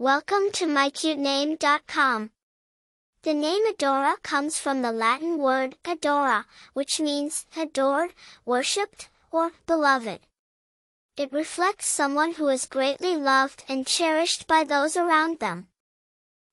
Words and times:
Welcome 0.00 0.50
to 0.52 0.64
mycutename.com. 0.64 2.30
The 3.22 3.34
name 3.34 3.66
Adora 3.70 4.14
comes 4.22 4.58
from 4.58 4.80
the 4.80 4.92
Latin 4.92 5.36
word 5.36 5.76
adora, 5.84 6.46
which 6.72 7.00
means 7.00 7.44
adored, 7.54 8.14
worshipped, 8.46 9.10
or 9.30 9.50
beloved. 9.66 10.20
It 11.18 11.30
reflects 11.34 11.84
someone 11.84 12.32
who 12.32 12.48
is 12.48 12.64
greatly 12.64 13.14
loved 13.14 13.62
and 13.68 13.86
cherished 13.86 14.46
by 14.46 14.64
those 14.64 14.96
around 14.96 15.38
them. 15.38 15.68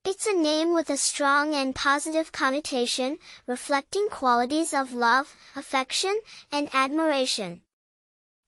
It's 0.04 0.27
a 0.27 0.34
name 0.34 0.73
with 0.73 0.89
a 0.89 0.98
strong 0.98 1.55
and 1.55 1.73
positive 1.73 2.34
connotation, 2.34 3.18
reflecting 3.45 4.09
qualities 4.09 4.73
of 4.73 4.91
love, 4.91 5.38
affection, 5.55 6.20
and 6.52 6.70
admiration. 6.73 7.61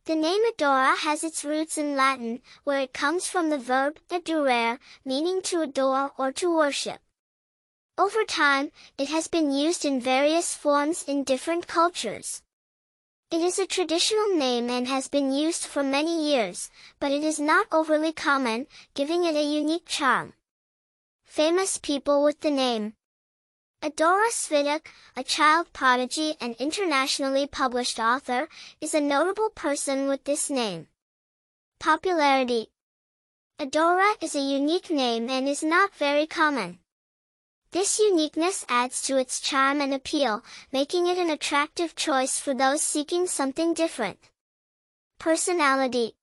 The 0.05 0.16
name 0.16 0.41
Adora 0.52 0.97
has 0.97 1.23
its 1.23 1.43
roots 1.43 1.77
in 1.77 1.95
Latin, 1.95 2.41
where 2.63 2.79
it 2.79 2.93
comes 2.93 3.27
from 3.27 3.50
the 3.50 3.57
verb 3.57 4.00
adorare, 4.09 4.79
meaning 5.05 5.41
to 5.43 5.61
adore 5.61 6.11
or 6.18 6.32
to 6.32 6.55
worship. 6.55 7.00
Over 7.97 8.24
time, 8.24 8.71
it 8.97 9.10
has 9.10 9.27
been 9.27 9.51
used 9.51 9.83
in 9.86 10.00
various 10.00 10.55
forms 10.55 11.04
in 11.04 11.24
different 11.24 11.68
cultures. 11.68 12.41
It 13.29 13.41
is 13.41 13.60
a 13.60 13.68
traditional 13.68 14.36
name 14.36 14.69
and 14.69 14.88
has 14.88 15.07
been 15.07 15.32
used 15.32 15.64
for 15.65 15.83
many 15.83 16.32
years, 16.32 16.71
but 17.00 17.11
it 17.11 17.24
is 17.24 17.39
not 17.39 17.68
overly 17.71 18.11
common, 18.11 18.68
giving 18.96 19.25
it 19.25 19.36
a 19.36 19.43
unique 19.43 19.86
charm. 19.86 20.33
Famous 21.25 21.77
people 21.77 22.24
with 22.24 22.39
the 22.39 22.50
name 22.50 22.96
Adora 23.82 24.29
Svitek, 24.29 24.88
a 25.15 25.24
child 25.24 25.71
prodigy 25.71 26.36
and 26.42 26.54
internationally 26.60 27.47
published 27.47 27.97
author, 27.97 28.50
is 28.82 28.93
a 28.93 29.00
notable 29.00 29.50
person 29.52 30.10
with 30.10 30.25
this 30.25 30.50
name. 30.50 30.88
Popularity 31.79 32.67
Adora 33.58 34.22
is 34.22 34.36
a 34.36 34.42
unique 34.42 34.89
name 34.89 35.30
and 35.30 35.47
is 35.47 35.64
not 35.64 35.95
very 35.95 36.28
common. 36.28 36.80
This 37.72 38.00
uniqueness 38.00 38.66
adds 38.67 39.02
to 39.03 39.16
its 39.16 39.39
charm 39.39 39.80
and 39.80 39.94
appeal, 39.94 40.44
making 40.73 41.07
it 41.07 41.17
an 41.17 41.30
attractive 41.30 41.95
choice 41.95 42.38
for 42.38 42.53
those 42.53 42.81
seeking 42.81 43.27
something 43.27 43.73
different. 43.73 44.19
Personality 45.19 46.16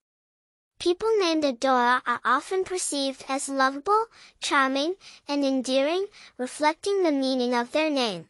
People 0.79 1.09
named 1.19 1.43
Adora 1.43 2.03
are 2.07 2.21
often 2.25 2.63
perceived 2.63 3.25
as 3.29 3.49
lovable, 3.49 4.07
charming, 4.41 4.97
and 5.27 5.45
endearing, 5.45 6.07
reflecting 6.37 7.03
the 7.03 7.13
meaning 7.13 7.55
of 7.55 7.73
their 7.73 7.91
name. 7.91 8.29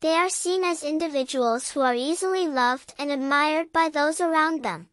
They 0.00 0.14
are 0.16 0.28
seen 0.28 0.64
as 0.64 0.82
individuals 0.82 1.70
who 1.70 1.80
are 1.80 1.94
easily 1.94 2.46
loved 2.46 2.92
and 2.98 3.10
admired 3.10 3.72
by 3.72 3.88
those 3.88 4.20
around 4.20 4.62
them. 4.62 4.90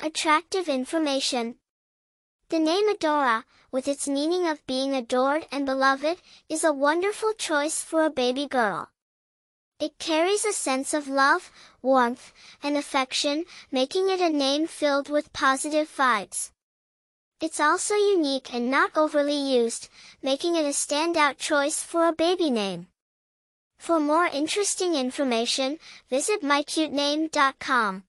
Attractive 0.00 0.68
information. 0.68 1.56
The 2.48 2.58
name 2.58 2.88
Adora, 2.88 3.44
with 3.70 3.88
its 3.88 4.06
meaning 4.06 4.46
of 4.46 4.64
being 4.66 4.94
adored 4.94 5.46
and 5.50 5.66
beloved, 5.66 6.22
is 6.48 6.62
a 6.62 6.72
wonderful 6.72 7.32
choice 7.32 7.82
for 7.82 8.04
a 8.04 8.10
baby 8.10 8.46
girl. 8.46 8.90
It 9.84 9.98
carries 9.98 10.46
a 10.46 10.54
sense 10.54 10.94
of 10.94 11.08
love, 11.08 11.52
warmth, 11.82 12.32
and 12.62 12.74
affection, 12.74 13.44
making 13.70 14.08
it 14.08 14.18
a 14.18 14.30
name 14.30 14.66
filled 14.66 15.10
with 15.10 15.34
positive 15.34 15.94
vibes. 15.94 16.52
It's 17.38 17.60
also 17.60 17.94
unique 17.94 18.54
and 18.54 18.70
not 18.70 18.96
overly 18.96 19.36
used, 19.36 19.90
making 20.22 20.56
it 20.56 20.64
a 20.64 20.70
standout 20.70 21.36
choice 21.36 21.82
for 21.82 22.08
a 22.08 22.14
baby 22.14 22.48
name. 22.48 22.86
For 23.76 24.00
more 24.00 24.24
interesting 24.24 24.94
information, 24.94 25.78
visit 26.08 26.40
mycutename.com. 26.40 28.04